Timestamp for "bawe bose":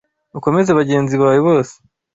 1.21-1.73